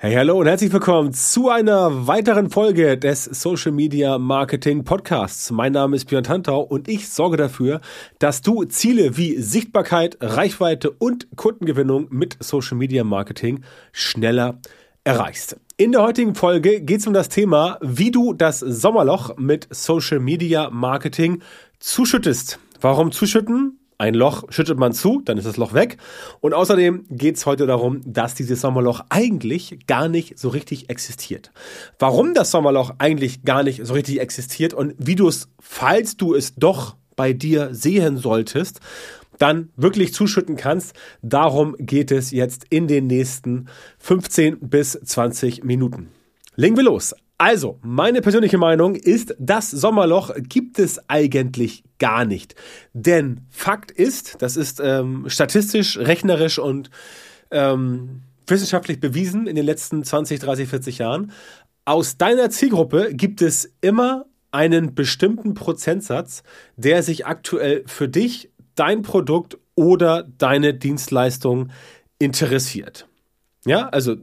[0.00, 5.50] Hey, hallo und herzlich willkommen zu einer weiteren Folge des Social Media Marketing Podcasts.
[5.50, 7.80] Mein Name ist Björn Tantau und ich sorge dafür,
[8.20, 14.60] dass du Ziele wie Sichtbarkeit, Reichweite und Kundengewinnung mit Social Media Marketing schneller
[15.02, 15.56] erreichst.
[15.76, 20.20] In der heutigen Folge geht es um das Thema, wie du das Sommerloch mit Social
[20.20, 21.42] Media Marketing
[21.80, 22.60] zuschüttest.
[22.80, 23.77] Warum zuschütten?
[24.00, 25.96] Ein Loch schüttet man zu, dann ist das Loch weg.
[26.40, 31.50] Und außerdem geht es heute darum, dass dieses Sommerloch eigentlich gar nicht so richtig existiert.
[31.98, 36.36] Warum das Sommerloch eigentlich gar nicht so richtig existiert und wie du es, falls du
[36.36, 38.78] es doch bei dir sehen solltest,
[39.38, 40.94] dann wirklich zuschütten kannst.
[41.22, 43.66] Darum geht es jetzt in den nächsten
[43.98, 46.10] 15 bis 20 Minuten.
[46.54, 47.14] Legen wir los.
[47.40, 52.56] Also, meine persönliche Meinung ist, das Sommerloch gibt es eigentlich gar nicht.
[52.92, 56.90] Denn Fakt ist, das ist ähm, statistisch, rechnerisch und
[57.52, 61.30] ähm, wissenschaftlich bewiesen in den letzten 20, 30, 40 Jahren,
[61.84, 66.42] aus deiner Zielgruppe gibt es immer einen bestimmten Prozentsatz,
[66.76, 71.70] der sich aktuell für dich, dein Produkt oder deine Dienstleistung
[72.18, 73.06] interessiert.
[73.64, 74.16] Ja, also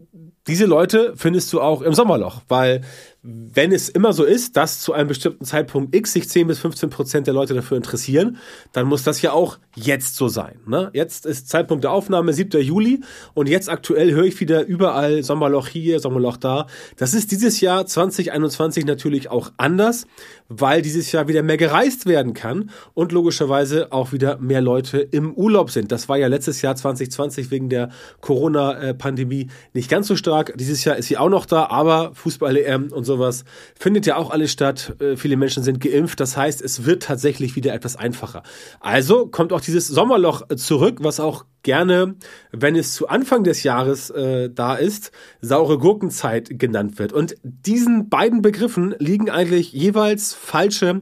[0.48, 2.82] diese Leute findest du auch im Sommerloch, weil
[3.28, 6.92] wenn es immer so ist, dass zu einem bestimmten Zeitpunkt X sich 10 bis 15
[6.92, 8.38] Prozent der Leute dafür interessieren,
[8.72, 10.60] dann muss das ja auch jetzt so sein.
[10.68, 10.92] Ne?
[10.94, 12.62] Jetzt ist Zeitpunkt der Aufnahme 7.
[12.62, 13.02] Juli
[13.34, 16.68] und jetzt aktuell höre ich wieder überall Sommerloch hier, Sommerloch da.
[16.98, 20.06] Das ist dieses Jahr 2021 natürlich auch anders,
[20.48, 25.34] weil dieses Jahr wieder mehr gereist werden kann und logischerweise auch wieder mehr Leute im
[25.34, 25.92] Urlaub sind.
[25.92, 27.90] Das war ja letztes Jahr 2020 wegen der
[28.22, 30.54] Corona-Pandemie nicht ganz so stark.
[30.58, 33.46] Dieses Jahr ist sie auch noch da, aber Fußball-EM und so sowas,
[33.78, 34.96] findet ja auch alles statt.
[35.00, 36.20] Äh, viele Menschen sind geimpft.
[36.20, 38.44] Das heißt, es wird tatsächlich wieder etwas einfacher.
[38.80, 42.16] Also kommt auch dieses Sommerloch äh, zurück, was auch gerne,
[42.52, 47.14] wenn es zu Anfang des Jahres äh, da ist, saure Gurkenzeit genannt wird.
[47.14, 51.02] Und diesen beiden Begriffen liegen eigentlich jeweils falsche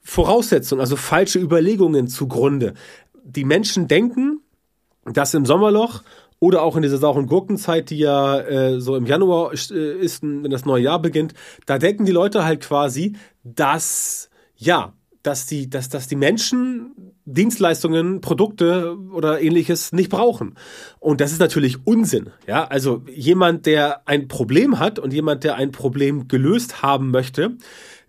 [0.00, 2.74] Voraussetzungen, also falsche Überlegungen zugrunde.
[3.24, 4.40] Die Menschen denken,
[5.04, 6.02] dass im Sommerloch
[6.42, 9.56] oder auch in dieser sauren Gurkenzeit, die ja äh, so im Januar äh,
[10.00, 11.34] ist, wenn das neue Jahr beginnt,
[11.66, 13.14] da denken die Leute halt quasi,
[13.44, 14.92] dass ja,
[15.22, 20.56] dass die, dass, dass die Menschen Dienstleistungen, Produkte oder ähnliches nicht brauchen.
[20.98, 22.30] Und das ist natürlich Unsinn.
[22.48, 27.56] Ja, also jemand, der ein Problem hat und jemand, der ein Problem gelöst haben möchte,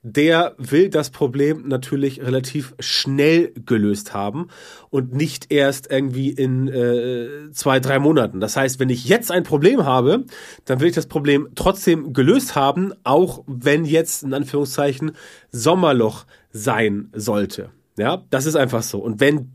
[0.04, 4.50] der will das Problem natürlich relativ schnell gelöst haben
[4.90, 8.42] und nicht erst irgendwie in äh, zwei, drei Monaten.
[8.42, 10.26] Das heißt, wenn ich jetzt ein Problem habe,
[10.66, 15.14] dann will ich das Problem trotzdem gelöst haben, auch wenn jetzt in Anführungszeichen
[15.52, 17.70] Sommerloch sein sollte.
[17.98, 19.00] Ja, das ist einfach so.
[19.00, 19.54] Und wenn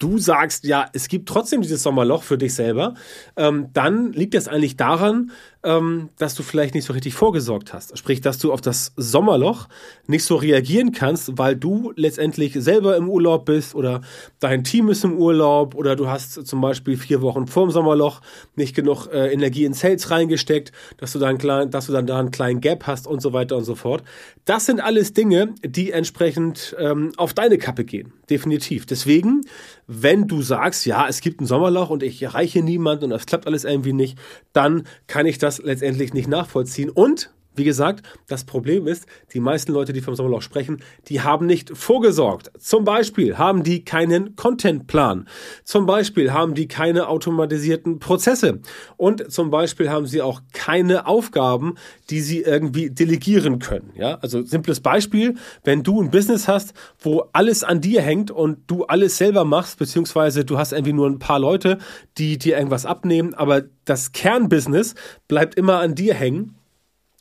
[0.00, 2.94] du sagst, ja, es gibt trotzdem dieses Sommerloch für dich selber,
[3.36, 5.30] ähm, dann liegt es eigentlich daran,
[5.62, 7.96] ähm, dass du vielleicht nicht so richtig vorgesorgt hast.
[7.98, 9.68] Sprich, dass du auf das Sommerloch
[10.06, 14.00] nicht so reagieren kannst, weil du letztendlich selber im Urlaub bist oder
[14.38, 18.22] dein Team ist im Urlaub oder du hast zum Beispiel vier Wochen vor dem Sommerloch
[18.56, 22.18] nicht genug äh, Energie in Sales reingesteckt, dass du dann klein, dass du dann da
[22.18, 24.02] einen kleinen Gap hast und so weiter und so fort.
[24.46, 28.12] Das sind alles Dinge, die entsprechend ähm, auf deine Kappe gehen.
[28.30, 28.86] Definitiv.
[28.86, 29.42] Deswegen,
[29.86, 33.46] wenn du sagst, ja, es gibt ein Sommerloch und ich erreiche niemanden und das klappt
[33.46, 34.16] alles irgendwie nicht,
[34.52, 36.90] dann kann ich das das letztendlich nicht nachvollziehen.
[36.90, 39.04] Und wie gesagt, das Problem ist,
[39.34, 42.50] die meisten Leute, die vom Sommerloch sprechen, die haben nicht vorgesorgt.
[42.58, 45.28] Zum Beispiel haben die keinen Contentplan.
[45.62, 48.60] Zum Beispiel haben die keine automatisierten Prozesse.
[48.96, 51.74] Und zum Beispiel haben sie auch keine Aufgaben,
[52.08, 53.92] die sie irgendwie delegieren können.
[53.94, 58.60] Ja, also simples Beispiel, wenn du ein Business hast, wo alles an dir hängt und
[58.68, 61.76] du alles selber machst, beziehungsweise du hast irgendwie nur ein paar Leute,
[62.16, 64.94] die dir irgendwas abnehmen, aber das Kernbusiness
[65.28, 66.59] bleibt immer an dir hängen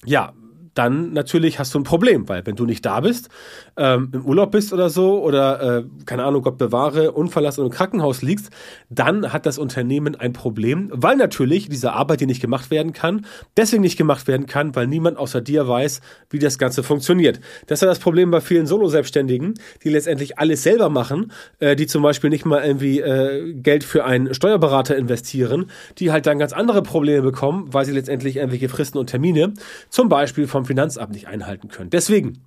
[0.05, 0.33] ja,
[0.79, 3.27] dann natürlich hast du ein Problem, weil wenn du nicht da bist,
[3.75, 8.21] ähm, im Urlaub bist oder so oder äh, keine Ahnung, Gott bewahre, unverlassen im Krankenhaus
[8.21, 8.49] liegst,
[8.89, 13.25] dann hat das Unternehmen ein Problem, weil natürlich diese Arbeit, die nicht gemacht werden kann,
[13.57, 15.99] deswegen nicht gemacht werden kann, weil niemand außer dir weiß,
[16.29, 17.41] wie das Ganze funktioniert.
[17.67, 22.03] Das ist das Problem bei vielen Solo-Selbstständigen, die letztendlich alles selber machen, äh, die zum
[22.03, 26.83] Beispiel nicht mal irgendwie äh, Geld für einen Steuerberater investieren, die halt dann ganz andere
[26.83, 29.53] Probleme bekommen, weil sie letztendlich irgendwelche Fristen und Termine,
[29.89, 31.89] zum Beispiel vom Finanzamt nicht einhalten können.
[31.89, 32.43] Deswegen,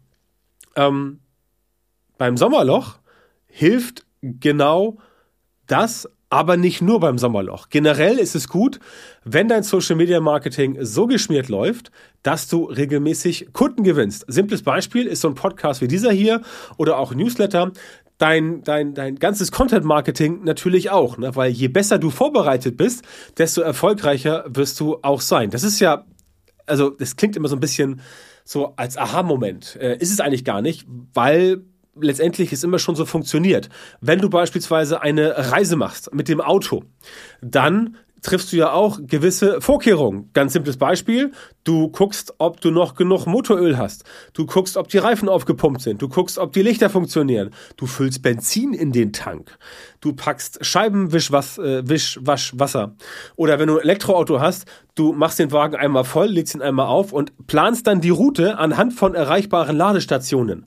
[0.76, 1.18] ähm,
[2.18, 3.00] beim Sommerloch
[3.46, 4.98] hilft genau
[5.66, 7.68] das, aber nicht nur beim Sommerloch.
[7.68, 8.78] Generell ist es gut,
[9.24, 11.90] wenn dein Social Media Marketing so geschmiert läuft,
[12.22, 14.24] dass du regelmäßig Kunden gewinnst.
[14.28, 16.42] Simples Beispiel ist so ein Podcast wie dieser hier
[16.76, 17.72] oder auch Newsletter.
[18.18, 21.34] Dein, dein, dein ganzes Content Marketing natürlich auch, ne?
[21.34, 23.02] weil je besser du vorbereitet bist,
[23.36, 25.50] desto erfolgreicher wirst du auch sein.
[25.50, 26.04] Das ist ja
[26.72, 28.00] also das klingt immer so ein bisschen
[28.44, 29.76] so als Aha-Moment.
[29.76, 31.62] Äh, ist es eigentlich gar nicht, weil
[32.00, 33.68] letztendlich es immer schon so funktioniert.
[34.00, 36.84] Wenn du beispielsweise eine Reise machst mit dem Auto,
[37.42, 40.30] dann triffst du ja auch gewisse Vorkehrungen.
[40.32, 41.32] Ganz simples Beispiel.
[41.64, 44.04] Du guckst, ob du noch genug Motoröl hast.
[44.32, 46.00] Du guckst, ob die Reifen aufgepumpt sind.
[46.02, 47.50] Du guckst, ob die Lichter funktionieren.
[47.76, 49.58] Du füllst Benzin in den Tank.
[50.00, 52.84] Du packst Scheibenwischwaschwasser.
[52.84, 52.88] Äh,
[53.36, 56.86] Oder wenn du ein Elektroauto hast, du machst den Wagen einmal voll, legst ihn einmal
[56.86, 60.66] auf und planst dann die Route anhand von erreichbaren Ladestationen.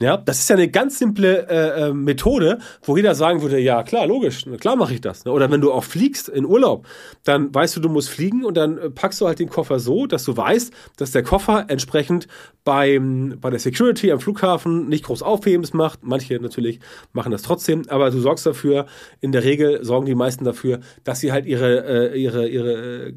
[0.00, 3.82] Ja, das ist ja eine ganz simple äh, äh Methode, wo jeder sagen würde, ja
[3.82, 5.26] klar, logisch, klar mache ich das.
[5.26, 6.86] Oder wenn du auch fliegst in Urlaub,
[7.24, 10.06] dann weißt du, du musst fliegen und dann äh, packst du halt den Koffer so,
[10.06, 12.28] dass du weißt, dass der Koffer entsprechend
[12.64, 16.00] beim, bei der Security am Flughafen nicht groß Aufhebens macht.
[16.02, 16.80] Manche natürlich
[17.12, 18.86] machen das trotzdem, aber du sorgst dafür,
[19.20, 22.72] in der Regel sorgen die meisten dafür, dass sie halt ihre, äh, ihre, ihre
[23.06, 23.14] äh,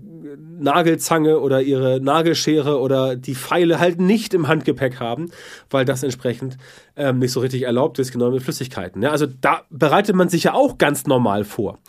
[0.59, 5.31] Nagelzange oder ihre Nagelschere oder die Pfeile halt nicht im Handgepäck haben,
[5.69, 6.57] weil das entsprechend
[6.95, 9.01] ähm, nicht so richtig erlaubt ist, genau mit Flüssigkeiten.
[9.01, 11.79] Ja, also da bereitet man sich ja auch ganz normal vor.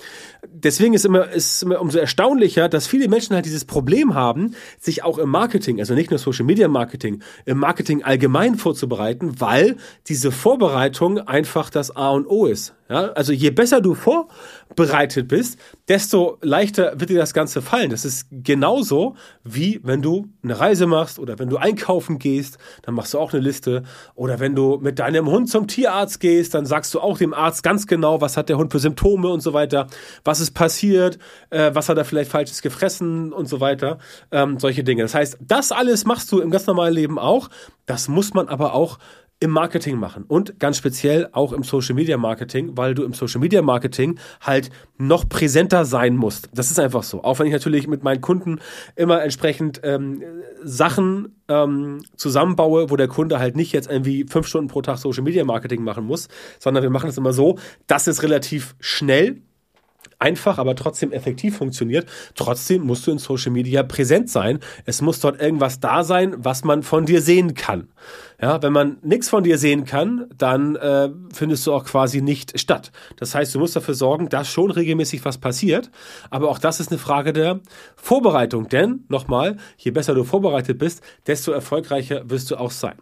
[0.47, 5.03] Deswegen ist immer, ist immer umso erstaunlicher, dass viele Menschen halt dieses Problem haben, sich
[5.05, 9.77] auch im Marketing, also nicht nur Social Media Marketing, im Marketing allgemein vorzubereiten, weil
[10.07, 12.75] diese Vorbereitung einfach das A und O ist.
[12.91, 17.89] Ja, also je besser du vorbereitet bist, desto leichter wird dir das Ganze fallen.
[17.89, 19.15] Das ist genauso
[19.45, 23.33] wie wenn du eine Reise machst oder wenn du einkaufen gehst, dann machst du auch
[23.33, 23.85] eine Liste.
[24.17, 27.63] Oder wenn du mit deinem Hund zum Tierarzt gehst, dann sagst du auch dem Arzt
[27.63, 29.87] ganz genau, was hat der Hund für Symptome und so weiter,
[30.25, 31.21] was ist passiert,
[31.51, 33.99] äh, was hat er vielleicht falsches gefressen und so weiter.
[34.33, 35.03] Ähm, solche Dinge.
[35.03, 37.51] Das heißt, das alles machst du im ganz normalen Leben auch.
[37.87, 38.99] Das muss man aber auch
[39.43, 43.41] im Marketing machen und ganz speziell auch im Social Media Marketing, weil du im Social
[43.41, 46.51] Media Marketing halt noch präsenter sein musst.
[46.53, 47.25] Das ist einfach so.
[47.25, 48.61] Auch wenn ich natürlich mit meinen Kunden
[48.97, 50.23] immer entsprechend ähm,
[50.63, 55.25] Sachen ähm, zusammenbaue, wo der Kunde halt nicht jetzt irgendwie fünf Stunden pro Tag Social
[55.25, 56.29] Media Marketing machen muss,
[56.59, 59.41] sondern wir machen es immer so, dass es relativ schnell
[60.21, 62.07] einfach, aber trotzdem effektiv funktioniert.
[62.35, 64.61] Trotzdem musst du in Social Media präsent sein.
[64.85, 67.89] Es muss dort irgendwas da sein, was man von dir sehen kann.
[68.41, 72.59] Ja, wenn man nichts von dir sehen kann, dann äh, findest du auch quasi nicht
[72.59, 72.91] statt.
[73.17, 75.91] Das heißt, du musst dafür sorgen, dass schon regelmäßig was passiert.
[76.31, 77.61] Aber auch das ist eine Frage der
[77.97, 78.69] Vorbereitung.
[78.69, 82.97] Denn, nochmal, je besser du vorbereitet bist, desto erfolgreicher wirst du auch sein.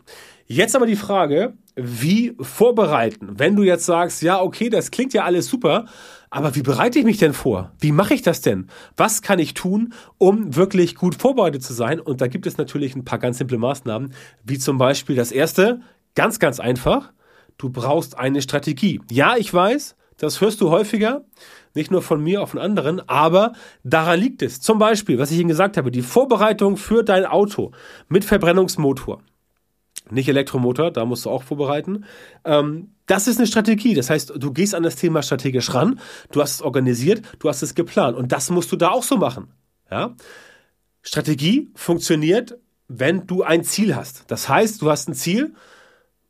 [0.50, 3.34] Jetzt aber die Frage, wie vorbereiten?
[3.38, 5.84] Wenn du jetzt sagst, ja, okay, das klingt ja alles super,
[6.30, 7.72] aber wie bereite ich mich denn vor?
[7.80, 8.69] Wie mache ich das denn?
[8.96, 12.00] Was kann ich tun, um wirklich gut vorbereitet zu sein?
[12.00, 14.12] Und da gibt es natürlich ein paar ganz simple Maßnahmen,
[14.44, 15.80] wie zum Beispiel das erste,
[16.14, 17.12] ganz, ganz einfach.
[17.56, 19.00] Du brauchst eine Strategie.
[19.10, 21.25] Ja, ich weiß, das hörst du häufiger,
[21.75, 23.52] nicht nur von mir, auch von anderen, aber
[23.84, 24.60] daran liegt es.
[24.60, 27.72] Zum Beispiel, was ich Ihnen gesagt habe, die Vorbereitung für dein Auto
[28.08, 29.22] mit Verbrennungsmotor.
[30.10, 32.05] Nicht Elektromotor, da musst du auch vorbereiten.
[32.44, 33.94] Ähm, das ist eine Strategie.
[33.94, 36.00] Das heißt, du gehst an das Thema strategisch ran,
[36.31, 38.16] du hast es organisiert, du hast es geplant.
[38.16, 39.52] Und das musst du da auch so machen.
[39.90, 40.14] Ja?
[41.02, 42.58] Strategie funktioniert,
[42.88, 44.31] wenn du ein Ziel hast.
[44.31, 45.55] Das heißt, du hast ein Ziel.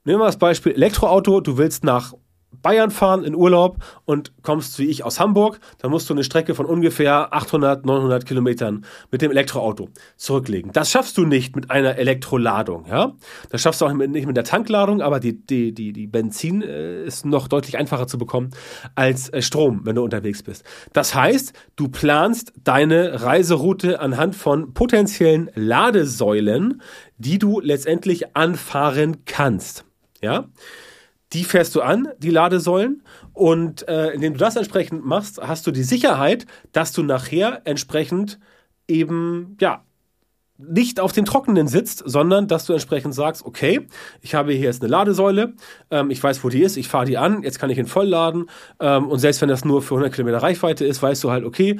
[0.04, 2.14] Nehmen wir das Beispiel Elektroauto, du willst nach
[2.50, 6.54] Bayern fahren in Urlaub und kommst wie ich aus Hamburg, dann musst du eine Strecke
[6.54, 10.72] von ungefähr 800, 900 Kilometern mit dem Elektroauto zurücklegen.
[10.72, 13.12] Das schaffst du nicht mit einer Elektroladung, ja.
[13.50, 17.04] Das schaffst du auch nicht mit der Tankladung, aber die, die, die, die Benzin äh,
[17.04, 18.50] ist noch deutlich einfacher zu bekommen
[18.94, 20.64] als äh, Strom, wenn du unterwegs bist.
[20.92, 26.82] Das heißt, du planst deine Reiseroute anhand von potenziellen Ladesäulen,
[27.18, 29.84] die du letztendlich anfahren kannst,
[30.22, 30.46] ja
[31.32, 33.02] die fährst du an, die Ladesäulen.
[33.32, 38.38] Und äh, indem du das entsprechend machst, hast du die Sicherheit, dass du nachher entsprechend
[38.86, 39.84] eben, ja,
[40.58, 43.86] nicht auf dem Trockenen sitzt, sondern dass du entsprechend sagst, okay,
[44.20, 45.54] ich habe hier jetzt eine Ladesäule,
[45.90, 48.50] ähm, ich weiß, wo die ist, ich fahre die an, jetzt kann ich ihn vollladen
[48.80, 51.78] ähm, und selbst wenn das nur für 100 Kilometer Reichweite ist, weißt du halt, okay,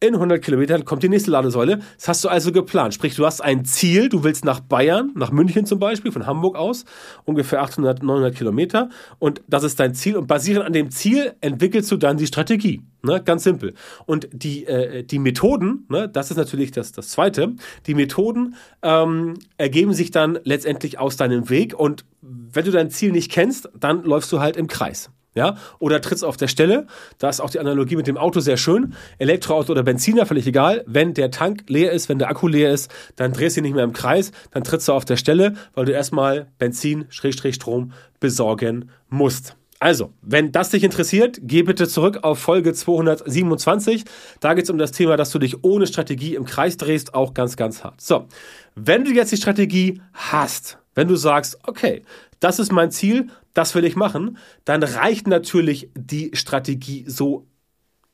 [0.00, 1.80] in 100 Kilometern kommt die nächste Ladesäule.
[1.96, 2.94] Das hast du also geplant.
[2.94, 6.56] Sprich, du hast ein Ziel, du willst nach Bayern, nach München zum Beispiel, von Hamburg
[6.56, 6.86] aus,
[7.24, 8.88] ungefähr 800, 900 Kilometer.
[9.18, 10.16] Und das ist dein Ziel.
[10.16, 12.82] Und basierend an dem Ziel entwickelst du dann die Strategie.
[13.02, 13.22] Ne?
[13.22, 13.74] Ganz simpel.
[14.06, 17.54] Und die, äh, die Methoden, ne, das ist natürlich das, das Zweite,
[17.86, 21.78] die Methoden ähm, ergeben sich dann letztendlich aus deinem Weg.
[21.78, 26.00] Und wenn du dein Ziel nicht kennst, dann läufst du halt im Kreis ja, oder
[26.00, 26.86] trittst auf der Stelle.
[27.18, 28.94] Da ist auch die Analogie mit dem Auto sehr schön.
[29.18, 30.84] Elektroauto oder Benziner, völlig egal.
[30.86, 33.84] Wenn der Tank leer ist, wenn der Akku leer ist, dann drehst du nicht mehr
[33.84, 38.90] im Kreis, dann trittst du auf der Stelle, weil du erstmal Benzin, Schrägstrich Strom besorgen
[39.08, 39.56] musst.
[39.82, 44.04] Also, wenn das dich interessiert, geh bitte zurück auf Folge 227.
[44.38, 47.32] Da geht es um das Thema, dass du dich ohne Strategie im Kreis drehst, auch
[47.32, 47.98] ganz, ganz hart.
[47.98, 48.26] So,
[48.74, 52.02] wenn du jetzt die Strategie hast, wenn du sagst, okay,
[52.40, 57.46] das ist mein Ziel, das will ich machen, dann reicht natürlich die Strategie so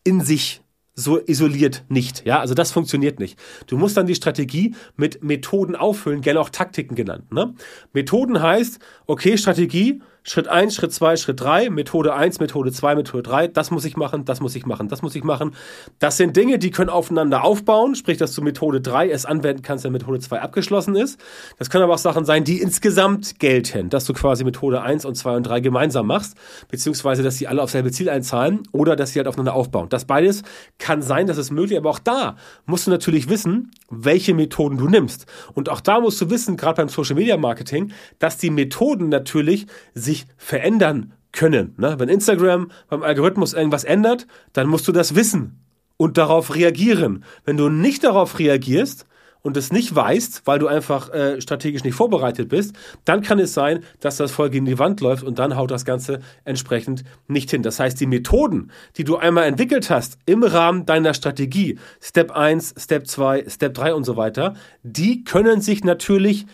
[0.04, 0.62] in sich
[0.96, 2.24] so isoliert nicht.
[2.24, 3.38] Ja, also das funktioniert nicht.
[3.66, 7.30] Du musst dann die Strategie mit Methoden auffüllen, gerne auch Taktiken genannt.
[7.32, 7.54] Ne?
[7.92, 13.22] Methoden heißt, okay, Strategie, Schritt 1, Schritt 2, Schritt 3, Methode 1, Methode 2, Methode
[13.22, 15.54] 3, das muss ich machen, das muss ich machen, das muss ich machen.
[16.00, 19.84] Das sind Dinge, die können aufeinander aufbauen, sprich, dass du Methode 3 es anwenden kannst,
[19.84, 21.20] wenn Methode 2 abgeschlossen ist.
[21.60, 25.14] Das können aber auch Sachen sein, die insgesamt gelten, dass du quasi Methode 1 und
[25.14, 26.36] 2 und 3 gemeinsam machst,
[26.68, 29.88] beziehungsweise, dass sie alle auf selbe Ziel einzahlen oder dass sie halt aufeinander aufbauen.
[29.90, 30.42] Das beides
[30.78, 34.88] kann sein, das ist möglich, aber auch da musst du natürlich wissen, welche Methoden du
[34.88, 35.26] nimmst.
[35.54, 39.68] Und auch da musst du wissen, gerade beim Social Media Marketing, dass die Methoden natürlich
[39.94, 41.74] sich sich verändern können.
[41.76, 41.96] Ne?
[41.98, 45.60] Wenn Instagram beim Algorithmus irgendwas ändert, dann musst du das wissen
[45.96, 47.24] und darauf reagieren.
[47.44, 49.06] Wenn du nicht darauf reagierst,
[49.42, 53.54] und es nicht weißt, weil du einfach äh, strategisch nicht vorbereitet bist, dann kann es
[53.54, 57.52] sein, dass das voll gegen die Wand läuft und dann haut das Ganze entsprechend nicht
[57.52, 57.62] hin.
[57.62, 62.74] Das heißt, die Methoden, die du einmal entwickelt hast im Rahmen deiner Strategie, Step 1,
[62.76, 66.46] Step 2, Step 3 und so weiter, die können sich natürlich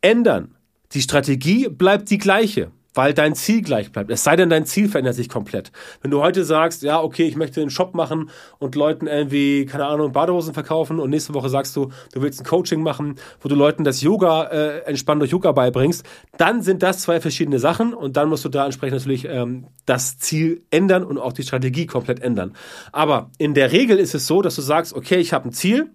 [0.00, 0.54] ändern.
[0.92, 4.10] Die Strategie bleibt die gleiche weil dein Ziel gleich bleibt.
[4.10, 5.70] Es sei denn, dein Ziel verändert sich komplett.
[6.02, 8.28] Wenn du heute sagst, ja, okay, ich möchte einen Shop machen
[8.58, 12.44] und Leuten irgendwie, keine Ahnung, Badehosen verkaufen und nächste Woche sagst du, du willst ein
[12.44, 16.04] Coaching machen, wo du Leuten das Yoga äh, entspannt durch Yoga beibringst,
[16.38, 20.18] dann sind das zwei verschiedene Sachen und dann musst du da entsprechend natürlich ähm, das
[20.18, 22.56] Ziel ändern und auch die Strategie komplett ändern.
[22.90, 25.92] Aber in der Regel ist es so, dass du sagst, okay, ich habe ein Ziel,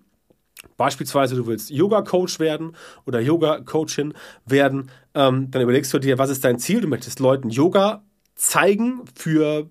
[0.77, 2.75] Beispielsweise, du willst Yoga-Coach werden
[3.05, 4.13] oder Yoga-Coachin
[4.45, 6.81] werden, ähm, dann überlegst du dir, was ist dein Ziel?
[6.81, 8.03] Du möchtest Leuten Yoga
[8.35, 9.69] zeigen für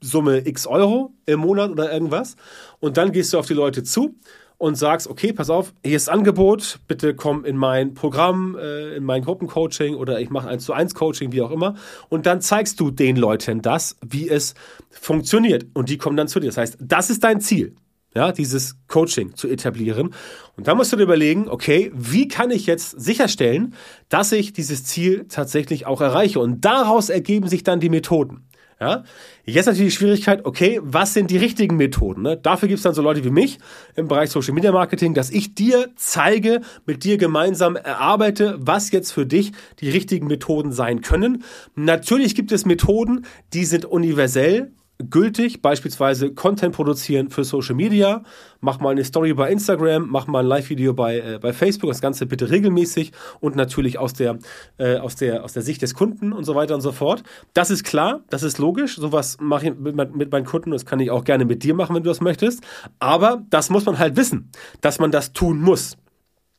[0.00, 2.36] Summe x Euro im Monat oder irgendwas.
[2.78, 4.16] Und dann gehst du auf die Leute zu
[4.60, 9.04] und sagst, okay, pass auf, hier ist Angebot, bitte komm in mein Programm, äh, in
[9.04, 11.76] mein Gruppencoaching oder ich mache eins zu eins Coaching, wie auch immer.
[12.10, 14.54] Und dann zeigst du den Leuten das, wie es
[14.90, 15.66] funktioniert.
[15.72, 16.48] Und die kommen dann zu dir.
[16.48, 17.74] Das heißt, das ist dein Ziel
[18.14, 20.14] ja, dieses Coaching zu etablieren.
[20.56, 23.74] Und da musst du dir überlegen, okay, wie kann ich jetzt sicherstellen,
[24.08, 26.40] dass ich dieses Ziel tatsächlich auch erreiche?
[26.40, 28.48] Und daraus ergeben sich dann die Methoden.
[28.80, 29.04] Ja?
[29.44, 32.22] Jetzt natürlich die Schwierigkeit, okay, was sind die richtigen Methoden?
[32.22, 32.36] Ne?
[32.36, 33.58] Dafür gibt es dann so Leute wie mich
[33.94, 39.12] im Bereich Social Media Marketing, dass ich dir zeige, mit dir gemeinsam erarbeite, was jetzt
[39.12, 41.44] für dich die richtigen Methoden sein können.
[41.74, 44.72] Natürlich gibt es Methoden, die sind universell
[45.08, 48.22] gültig, beispielsweise Content produzieren für Social Media,
[48.60, 52.00] mach mal eine Story bei Instagram, mach mal ein Live-Video bei, äh, bei Facebook, das
[52.00, 54.38] Ganze bitte regelmäßig und natürlich aus der,
[54.78, 57.22] äh, aus, der, aus der Sicht des Kunden und so weiter und so fort.
[57.54, 61.00] Das ist klar, das ist logisch, sowas mache ich mit, mit meinen Kunden, das kann
[61.00, 62.62] ich auch gerne mit dir machen, wenn du das möchtest,
[62.98, 65.96] aber das muss man halt wissen, dass man das tun muss.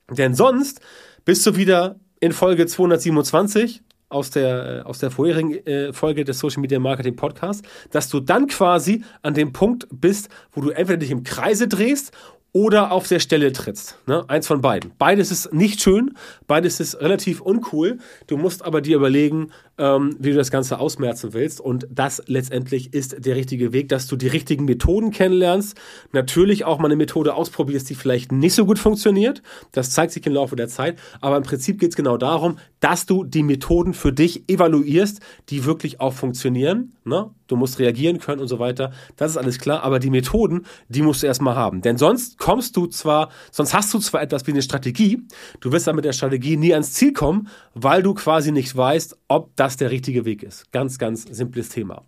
[0.10, 0.82] Denn sonst
[1.26, 6.40] bist du wieder in Folge 227 aus der, äh, aus der vorherigen äh, Folge des
[6.40, 10.98] Social Media Marketing Podcasts, dass du dann quasi an dem Punkt bist, wo du entweder
[10.98, 12.12] dich im Kreise drehst
[12.54, 13.98] oder auf der Stelle trittst.
[14.08, 14.26] Ne?
[14.28, 14.92] Eins von beiden.
[14.98, 16.16] Beides ist nicht schön,
[16.48, 18.00] beides ist relativ uncool.
[18.28, 19.52] Du musst aber dir überlegen,
[19.82, 21.60] ähm, wie du das Ganze ausmerzen willst.
[21.60, 25.76] Und das letztendlich ist der richtige Weg, dass du die richtigen Methoden kennenlernst.
[26.12, 29.42] Natürlich auch mal eine Methode ausprobierst, die vielleicht nicht so gut funktioniert.
[29.72, 31.00] Das zeigt sich im Laufe der Zeit.
[31.20, 35.20] Aber im Prinzip geht es genau darum, dass du die Methoden für dich evaluierst,
[35.50, 36.94] die wirklich auch funktionieren.
[37.04, 37.32] Ne?
[37.48, 38.92] Du musst reagieren können und so weiter.
[39.18, 39.84] Das ist alles klar.
[39.84, 41.82] Aber die Methoden, die musst du erstmal haben.
[41.82, 45.24] Denn sonst kommst du zwar, sonst hast du zwar etwas wie eine Strategie,
[45.60, 49.18] du wirst dann mit der Strategie nie ans Ziel kommen, weil du quasi nicht weißt,
[49.28, 50.72] ob das der richtige Weg ist.
[50.72, 52.06] Ganz, ganz simples Thema.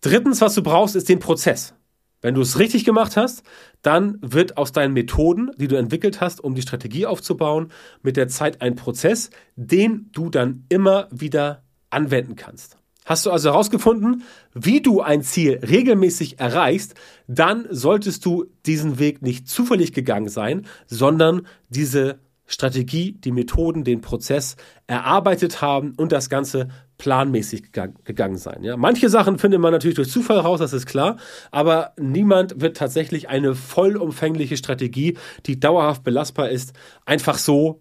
[0.00, 1.74] Drittens, was du brauchst, ist den Prozess.
[2.22, 3.42] Wenn du es richtig gemacht hast,
[3.82, 7.68] dann wird aus deinen Methoden, die du entwickelt hast, um die Strategie aufzubauen,
[8.02, 12.78] mit der Zeit ein Prozess, den du dann immer wieder anwenden kannst.
[13.04, 16.94] Hast du also herausgefunden, wie du ein Ziel regelmäßig erreichst,
[17.28, 24.00] dann solltest du diesen Weg nicht zufällig gegangen sein, sondern diese Strategie, die Methoden, den
[24.00, 24.56] Prozess
[24.88, 28.62] erarbeitet haben und das Ganze planmäßig gegangen sein.
[28.62, 31.16] Ja, manche Sachen findet man natürlich durch Zufall raus, das ist klar,
[31.50, 36.72] aber niemand wird tatsächlich eine vollumfängliche Strategie, die dauerhaft belastbar ist,
[37.04, 37.80] einfach so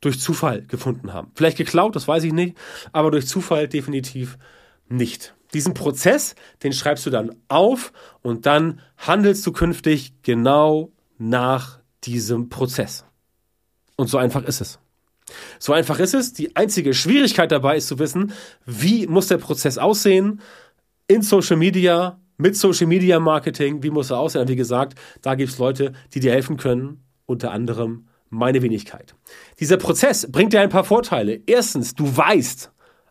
[0.00, 1.30] durch Zufall gefunden haben.
[1.34, 2.56] Vielleicht geklaut, das weiß ich nicht,
[2.92, 4.38] aber durch Zufall definitiv
[4.88, 5.34] nicht.
[5.54, 12.48] Diesen Prozess, den schreibst du dann auf und dann handelst du künftig genau nach diesem
[12.48, 13.04] Prozess.
[13.96, 14.78] Und so einfach ist es.
[15.58, 16.32] So einfach ist es.
[16.32, 18.32] Die einzige Schwierigkeit dabei ist zu wissen,
[18.66, 20.40] wie muss der Prozess aussehen
[21.06, 24.48] in Social Media, mit Social Media Marketing, wie muss er aussehen?
[24.48, 29.14] Wie gesagt, da gibt es Leute, die dir helfen können, unter anderem meine Wenigkeit.
[29.58, 31.40] Dieser Prozess bringt dir ein paar Vorteile.
[31.46, 32.70] Erstens, du weißt,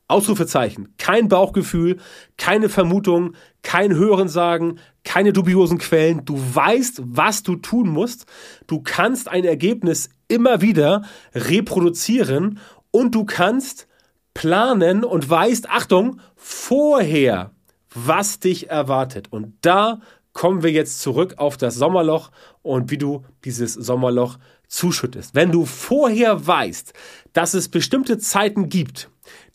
[0.09, 1.97] Ausrufezeichen, kein Bauchgefühl,
[2.37, 6.23] keine Vermutung, kein Hörensagen, keine dubiosen Quellen.
[6.23, 8.25] Du weißt, was du tun musst.
[8.67, 11.03] Du kannst ein Ergebnis immer wieder
[11.33, 12.59] reproduzieren
[12.91, 13.87] und du kannst
[14.33, 17.51] planen und weißt, Achtung, vorher,
[17.93, 19.27] was dich erwartet.
[19.31, 19.99] Und da
[20.33, 22.29] kommen wir jetzt zurück auf das Sommerloch
[22.61, 25.33] und wie du dieses Sommerloch zuschüttest.
[25.33, 26.93] Wenn du vorher weißt,
[27.33, 29.09] dass es bestimmte Zeiten gibt,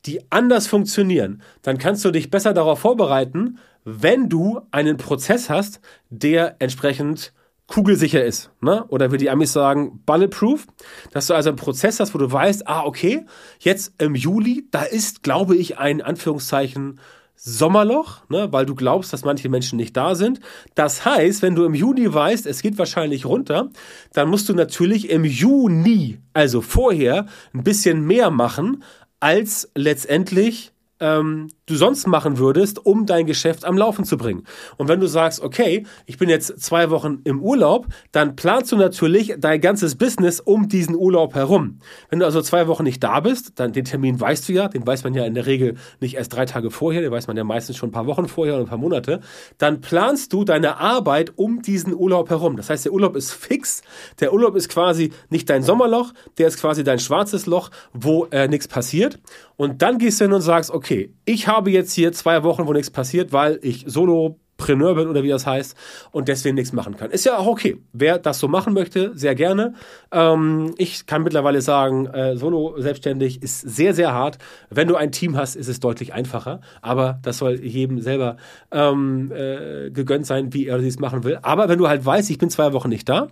[0.06, 5.80] die anders funktionieren, dann kannst du dich besser darauf vorbereiten, wenn du einen Prozess hast,
[6.10, 7.32] der entsprechend
[7.66, 8.50] kugelsicher ist.
[8.60, 8.84] Ne?
[8.88, 10.66] Oder wie die Amis sagen, bulletproof.
[11.12, 13.24] Dass du also einen Prozess hast, wo du weißt, ah, okay,
[13.60, 17.00] jetzt im Juli, da ist, glaube ich, ein Anführungszeichen
[17.44, 20.38] Sommerloch, ne, weil du glaubst, dass manche Menschen nicht da sind.
[20.76, 23.68] Das heißt, wenn du im Juni weißt, es geht wahrscheinlich runter,
[24.12, 28.84] dann musst du natürlich im Juni, also vorher, ein bisschen mehr machen,
[29.18, 34.44] als letztendlich ähm, du sonst machen würdest, um dein Geschäft am Laufen zu bringen.
[34.76, 38.76] Und wenn du sagst, okay, ich bin jetzt zwei Wochen im Urlaub, dann planst du
[38.76, 41.80] natürlich dein ganzes Business um diesen Urlaub herum.
[42.08, 44.86] Wenn du also zwei Wochen nicht da bist, dann den Termin weißt du ja, den
[44.86, 47.44] weiß man ja in der Regel nicht erst drei Tage vorher, den weiß man ja
[47.44, 49.20] meistens schon ein paar Wochen vorher oder ein paar Monate,
[49.58, 52.56] dann planst du deine Arbeit um diesen Urlaub herum.
[52.56, 53.82] Das heißt, der Urlaub ist fix,
[54.20, 58.46] der Urlaub ist quasi nicht dein Sommerloch, der ist quasi dein schwarzes Loch, wo äh,
[58.46, 59.18] nichts passiert.
[59.62, 62.72] Und dann gehst du hin und sagst, okay, ich habe jetzt hier zwei Wochen, wo
[62.72, 65.76] nichts passiert, weil ich Solopreneur bin oder wie das heißt
[66.10, 67.12] und deswegen nichts machen kann.
[67.12, 67.76] Ist ja auch okay.
[67.92, 69.74] Wer das so machen möchte, sehr gerne.
[70.10, 74.38] Ähm, ich kann mittlerweile sagen, äh, Solo selbstständig ist sehr, sehr hart.
[74.68, 76.60] Wenn du ein Team hast, ist es deutlich einfacher.
[76.80, 78.38] Aber das soll jedem selber
[78.72, 81.38] ähm, äh, gegönnt sein, wie er dies machen will.
[81.42, 83.28] Aber wenn du halt weißt, ich bin zwei Wochen nicht da,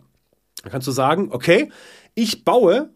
[0.62, 1.72] dann kannst du sagen, okay,
[2.14, 2.90] ich baue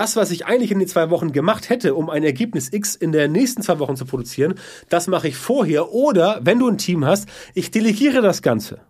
[0.00, 3.12] das, was ich eigentlich in den zwei Wochen gemacht hätte, um ein Ergebnis X in
[3.12, 4.54] der nächsten zwei Wochen zu produzieren,
[4.88, 5.92] das mache ich vorher.
[5.92, 8.80] Oder wenn du ein Team hast, ich delegiere das Ganze.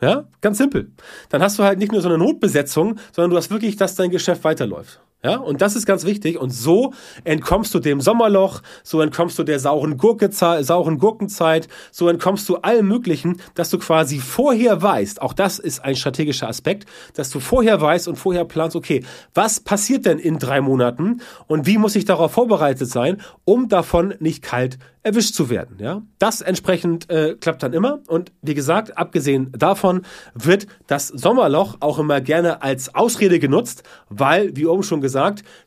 [0.00, 0.90] Ja, ganz simpel.
[1.28, 4.10] Dann hast du halt nicht nur so eine Notbesetzung, sondern du hast wirklich, dass dein
[4.10, 5.00] Geschäft weiterläuft.
[5.24, 6.38] Ja, und das ist ganz wichtig.
[6.38, 6.92] Und so
[7.24, 12.56] entkommst du dem Sommerloch, so entkommst du der sauren, Gurke, sauren Gurkenzeit, so entkommst du
[12.56, 17.40] allem Möglichen, dass du quasi vorher weißt, auch das ist ein strategischer Aspekt, dass du
[17.40, 21.96] vorher weißt und vorher planst, okay, was passiert denn in drei Monaten und wie muss
[21.96, 25.76] ich darauf vorbereitet sein, um davon nicht kalt erwischt zu werden.
[25.78, 28.00] Ja, das entsprechend äh, klappt dann immer.
[28.08, 30.02] Und wie gesagt, abgesehen davon
[30.34, 35.05] wird das Sommerloch auch immer gerne als Ausrede genutzt, weil, wie oben schon gesagt,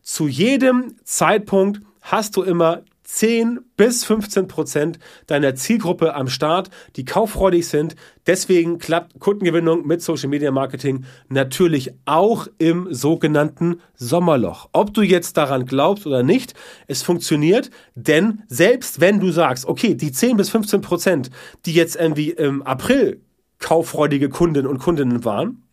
[0.01, 7.05] zu jedem Zeitpunkt hast du immer 10 bis 15 Prozent deiner Zielgruppe am Start, die
[7.05, 7.95] kauffreudig sind.
[8.27, 14.69] Deswegen klappt Kundengewinnung mit Social Media Marketing natürlich auch im sogenannten Sommerloch.
[14.73, 16.53] Ob du jetzt daran glaubst oder nicht,
[16.85, 21.31] es funktioniert, denn selbst wenn du sagst, okay, die 10 bis 15 Prozent,
[21.65, 23.21] die jetzt irgendwie im April
[23.57, 25.63] kauffreudige Kunden und Kundinnen waren,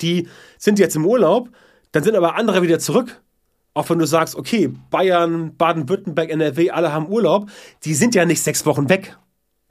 [0.00, 1.50] die sind jetzt im Urlaub,
[1.94, 3.22] dann sind aber andere wieder zurück
[3.74, 7.50] auch wenn du sagst, okay, Bayern, Baden-Württemberg, NRW, alle haben Urlaub,
[7.84, 9.18] die sind ja nicht sechs Wochen weg.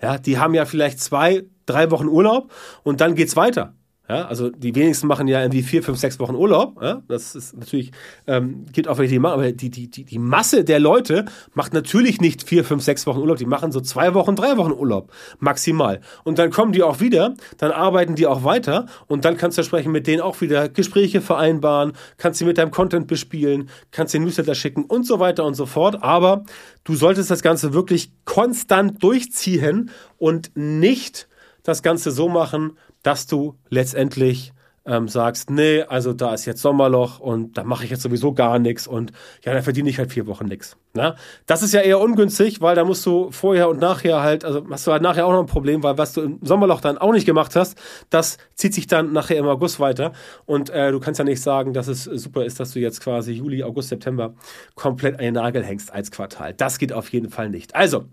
[0.01, 2.51] Ja, die haben ja vielleicht zwei, drei Wochen Urlaub
[2.83, 3.73] und dann geht's weiter.
[4.09, 6.75] Ja, also die wenigsten machen ja irgendwie vier, fünf, sechs Wochen Urlaub.
[6.81, 7.91] Ja, das ist natürlich,
[8.27, 11.73] ähm, gibt auch welche, die machen, aber die, die, die, die Masse der Leute macht
[11.73, 13.37] natürlich nicht vier, fünf, sechs Wochen Urlaub.
[13.37, 16.01] Die machen so zwei Wochen, drei Wochen Urlaub maximal.
[16.25, 19.63] Und dann kommen die auch wieder, dann arbeiten die auch weiter und dann kannst du
[19.63, 24.25] sprechen mit denen auch wieder Gespräche vereinbaren, kannst sie mit deinem Content bespielen, kannst den
[24.25, 26.03] Newsletter schicken und so weiter und so fort.
[26.03, 26.43] Aber
[26.83, 31.29] du solltest das Ganze wirklich konstant durchziehen und nicht
[31.63, 34.53] das Ganze so machen, dass du letztendlich
[34.85, 38.59] ähm, sagst, nee, also da ist jetzt Sommerloch und da mache ich jetzt sowieso gar
[38.59, 39.13] nichts und
[39.43, 40.75] ja, da verdiene ich halt vier Wochen nichts.
[40.93, 41.15] Ne?
[41.45, 44.85] Das ist ja eher ungünstig, weil da musst du vorher und nachher halt, also hast
[44.85, 47.25] du halt nachher auch noch ein Problem, weil was du im Sommerloch dann auch nicht
[47.25, 47.77] gemacht hast,
[48.09, 50.11] das zieht sich dann nachher im August weiter
[50.45, 53.31] und äh, du kannst ja nicht sagen, dass es super ist, dass du jetzt quasi
[53.31, 54.33] Juli, August, September
[54.75, 56.53] komplett an den Nagel hängst als Quartal.
[56.53, 57.73] Das geht auf jeden Fall nicht.
[57.73, 58.05] Also,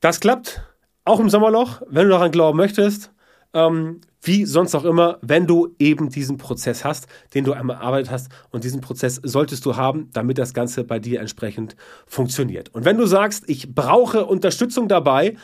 [0.00, 0.62] das klappt
[1.04, 3.13] auch im Sommerloch, wenn du daran glauben möchtest
[3.54, 8.10] ähm, wie sonst auch immer, wenn du eben diesen Prozess hast, den du einmal erarbeitet
[8.10, 8.28] hast.
[8.50, 12.74] Und diesen Prozess solltest du haben, damit das Ganze bei dir entsprechend funktioniert.
[12.74, 15.36] Und wenn du sagst, ich brauche Unterstützung dabei,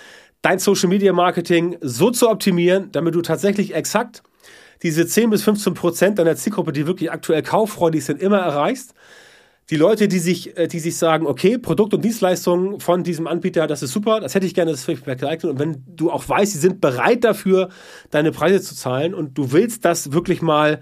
[0.43, 4.23] dein Social Media Marketing so zu optimieren, damit du tatsächlich exakt
[4.83, 8.95] diese 10 bis 15 Prozent deiner Zielgruppe, die wirklich aktuell kauffreudig sind, immer erreichst,
[9.71, 13.69] die Leute, die sich, äh, die sich sagen, okay, Produkt und Dienstleistungen von diesem Anbieter,
[13.69, 15.45] das ist super, das hätte ich gerne, das ist vielleicht geeignet.
[15.45, 17.69] Und wenn du auch weißt, sie sind bereit dafür,
[18.11, 20.81] deine Preise zu zahlen und du willst das wirklich mal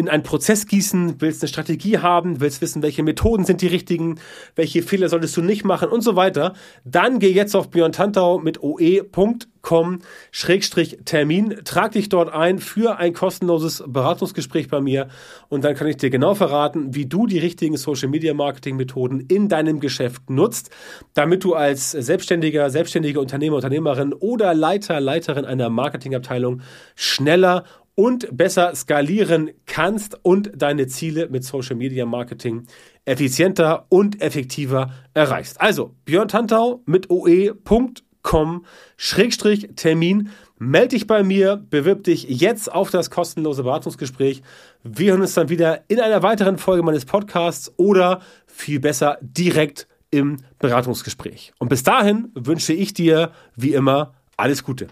[0.00, 4.18] in einen Prozess gießen, willst eine Strategie haben, willst wissen, welche Methoden sind die richtigen,
[4.56, 8.38] welche Fehler solltest du nicht machen und so weiter, dann geh jetzt auf Björn Tantau
[8.38, 15.08] mit oe.com-termin, trag dich dort ein für ein kostenloses Beratungsgespräch bei mir
[15.50, 19.20] und dann kann ich dir genau verraten, wie du die richtigen Social Media Marketing Methoden
[19.20, 20.70] in deinem Geschäft nutzt,
[21.12, 26.62] damit du als Selbstständiger, selbstständige Unternehmer, Unternehmerin oder Leiter, Leiterin einer Marketingabteilung
[26.94, 32.66] schneller und besser skalieren kannst und deine Ziele mit Social Media Marketing
[33.04, 35.60] effizienter und effektiver erreichst.
[35.60, 38.64] Also Björn Tantau mit oe.com
[38.96, 40.30] Schrägstrich Termin.
[40.58, 44.42] Meld dich bei mir, bewirb dich jetzt auf das kostenlose Beratungsgespräch.
[44.82, 49.88] Wir hören uns dann wieder in einer weiteren Folge meines Podcasts oder viel besser direkt
[50.10, 51.52] im Beratungsgespräch.
[51.58, 54.88] Und bis dahin wünsche ich dir wie immer alles Gute.